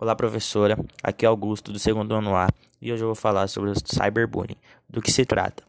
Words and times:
Olá, 0.00 0.16
professora. 0.16 0.78
Aqui 1.02 1.26
é 1.26 1.28
Augusto, 1.28 1.70
do 1.70 1.78
segundo 1.78 2.14
ano 2.14 2.34
A, 2.34 2.48
e 2.80 2.90
hoje 2.90 3.02
eu 3.02 3.08
vou 3.08 3.14
falar 3.14 3.48
sobre 3.48 3.68
o 3.68 3.74
cyberbullying. 3.74 4.56
Do 4.88 5.02
que 5.02 5.12
se 5.12 5.26
trata? 5.26 5.62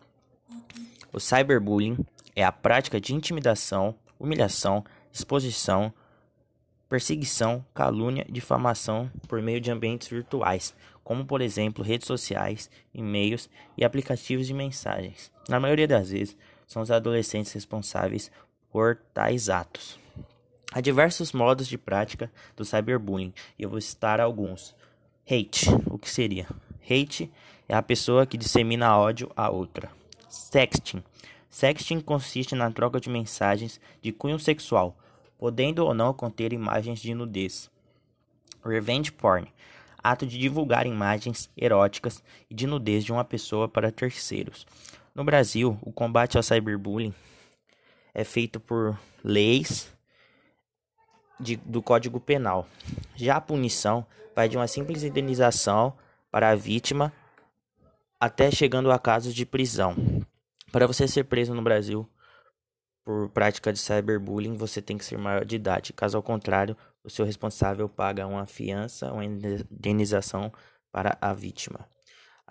O 1.11 1.19
cyberbullying 1.19 1.97
é 2.33 2.41
a 2.41 2.49
prática 2.49 2.97
de 2.97 3.13
intimidação, 3.13 3.93
humilhação, 4.17 4.85
exposição, 5.11 5.93
perseguição, 6.87 7.65
calúnia 7.73 8.25
difamação 8.29 9.11
por 9.27 9.41
meio 9.41 9.59
de 9.59 9.69
ambientes 9.69 10.07
virtuais, 10.07 10.73
como 11.03 11.25
por 11.25 11.41
exemplo 11.41 11.83
redes 11.83 12.07
sociais, 12.07 12.69
e-mails 12.93 13.49
e 13.77 13.83
aplicativos 13.83 14.47
de 14.47 14.53
mensagens. 14.53 15.29
Na 15.49 15.59
maioria 15.59 15.89
das 15.89 16.09
vezes, 16.09 16.37
são 16.65 16.81
os 16.81 16.89
adolescentes 16.89 17.51
responsáveis 17.51 18.31
por 18.71 18.95
tais 19.13 19.49
atos. 19.49 20.00
Há 20.73 20.79
diversos 20.79 21.33
modos 21.33 21.67
de 21.67 21.77
prática 21.77 22.31
do 22.55 22.63
cyberbullying 22.63 23.33
e 23.59 23.63
eu 23.63 23.69
vou 23.69 23.81
citar 23.81 24.21
alguns. 24.21 24.73
Hate, 25.29 25.65
o 25.85 25.97
que 25.97 26.09
seria? 26.09 26.47
Hate 26.81 27.29
é 27.67 27.75
a 27.75 27.81
pessoa 27.81 28.25
que 28.25 28.37
dissemina 28.37 28.97
ódio 28.97 29.29
a 29.35 29.49
outra. 29.49 29.91
Sexting. 30.29 31.03
Sexting 31.49 31.99
consiste 31.99 32.55
na 32.55 32.71
troca 32.71 33.01
de 33.01 33.09
mensagens 33.09 33.81
de 34.01 34.13
cunho 34.13 34.39
sexual, 34.39 34.97
podendo 35.37 35.85
ou 35.85 35.93
não 35.93 36.13
conter 36.13 36.53
imagens 36.53 37.01
de 37.01 37.13
nudez. 37.13 37.69
Revenge 38.63 39.11
porn. 39.11 39.51
Ato 40.01 40.25
de 40.25 40.37
divulgar 40.37 40.87
imagens 40.87 41.49
eróticas 41.57 42.23
e 42.49 42.55
de 42.55 42.65
nudez 42.65 43.03
de 43.03 43.11
uma 43.11 43.25
pessoa 43.25 43.67
para 43.67 43.91
terceiros. 43.91 44.65
No 45.13 45.25
Brasil, 45.25 45.77
o 45.81 45.91
combate 45.91 46.37
ao 46.37 46.43
cyberbullying 46.43 47.13
é 48.13 48.23
feito 48.23 48.57
por 48.57 48.97
leis 49.21 49.91
de, 51.41 51.57
do 51.57 51.81
Código 51.81 52.19
Penal. 52.19 52.67
Já 53.15 53.37
a 53.37 53.41
punição 53.41 54.05
vai 54.35 54.47
de 54.47 54.57
uma 54.57 54.67
simples 54.67 55.03
indenização 55.03 55.93
para 56.29 56.49
a 56.49 56.55
vítima 56.55 57.11
até 58.19 58.51
chegando 58.51 58.91
a 58.91 58.99
casos 58.99 59.33
de 59.33 59.45
prisão. 59.45 59.95
Para 60.71 60.87
você 60.87 61.07
ser 61.07 61.25
preso 61.25 61.53
no 61.53 61.61
Brasil 61.61 62.07
por 63.03 63.29
prática 63.29 63.73
de 63.73 63.79
cyberbullying, 63.79 64.55
você 64.55 64.81
tem 64.81 64.97
que 64.97 65.03
ser 65.03 65.17
maior 65.17 65.43
de 65.43 65.55
idade. 65.55 65.91
Caso 65.91 66.15
ao 66.15 66.23
contrário, 66.23 66.77
o 67.03 67.09
seu 67.09 67.25
responsável 67.25 67.89
paga 67.89 68.27
uma 68.27 68.45
fiança, 68.45 69.11
uma 69.11 69.25
indenização 69.25 70.51
para 70.91 71.17
a 71.19 71.33
vítima. 71.33 71.87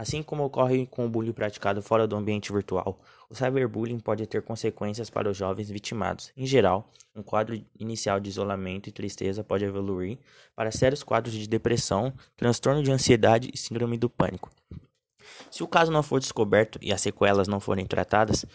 Assim 0.01 0.23
como 0.23 0.45
ocorre 0.45 0.87
com 0.87 1.05
o 1.05 1.11
bullying 1.11 1.31
praticado 1.31 1.83
fora 1.83 2.09
do 2.09 2.17
ambiente 2.17 2.51
virtual, 2.51 2.99
o 3.29 3.35
cyberbullying 3.35 4.01
pode 4.01 4.27
ter 4.27 4.41
consequências 4.41 5.11
para 5.11 5.29
os 5.29 5.37
jovens 5.37 5.69
vitimados. 5.69 6.33
Em 6.35 6.47
geral, 6.47 6.91
um 7.15 7.23
quadro 7.23 7.63
inicial 7.79 8.19
de 8.19 8.31
isolamento 8.31 8.89
e 8.89 8.93
tristeza 8.93 9.45
pode 9.45 9.67
evoluir 9.67 10.17
para 10.57 10.71
sérios 10.71 11.03
quadros 11.03 11.35
de 11.35 11.47
depressão, 11.47 12.15
transtorno 12.35 12.83
de 12.83 12.91
ansiedade 12.91 13.51
e 13.53 13.59
síndrome 13.59 13.99
do 13.99 14.09
pânico. 14.09 14.51
Se 15.51 15.63
o 15.63 15.69
caso 15.69 15.93
não 15.93 16.03
for 16.03 16.19
descoberto 16.19 16.79
e 16.81 16.95
as 16.95 17.03
sequelas 17.03 17.47
não 17.47 17.61
forem 17.61 17.85
tratadas, 17.85 18.47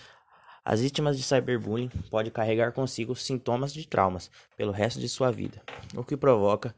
as 0.64 0.82
vítimas 0.82 1.16
de 1.16 1.22
cyberbullying 1.22 1.92
podem 2.10 2.32
carregar 2.32 2.72
consigo 2.72 3.16
sintomas 3.16 3.72
de 3.72 3.88
traumas 3.88 4.32
pelo 4.58 4.72
resto 4.72 5.00
de 5.00 5.08
sua 5.08 5.30
vida, 5.30 5.62
o 5.96 6.04
que 6.04 6.18
provoca, 6.18 6.76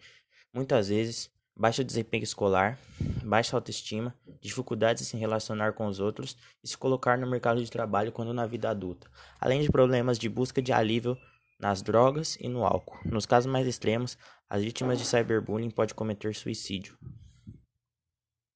muitas 0.54 0.90
vezes, 0.90 1.32
baixo 1.58 1.84
desempenho 1.84 2.24
escolar, 2.24 2.78
baixa 3.24 3.58
autoestima, 3.58 4.14
dificuldades 4.48 5.04
em 5.04 5.06
se 5.06 5.18
relacionar 5.18 5.74
com 5.74 5.86
os 5.88 6.00
outros 6.00 6.38
e 6.64 6.68
se 6.68 6.78
colocar 6.78 7.18
no 7.18 7.28
mercado 7.28 7.64
de 7.64 7.70
trabalho 7.70 8.12
quando 8.12 8.34
na 8.34 8.46
vida 8.46 8.70
adulta, 8.70 9.08
além 9.40 9.62
de 9.62 9.72
problemas 9.72 10.18
de 10.18 10.28
busca 10.28 10.62
de 10.62 10.72
alívio 10.72 11.18
nas 11.60 11.82
drogas 11.82 12.38
e 12.40 12.48
no 12.48 12.66
álcool. 12.66 12.98
Nos 13.06 13.26
casos 13.26 13.52
mais 13.52 13.68
extremos, 13.68 14.18
as 14.50 14.64
vítimas 14.64 14.98
de 15.00 15.06
cyberbullying 15.06 15.72
podem 15.72 15.96
cometer 15.96 16.34
suicídio. 16.36 16.98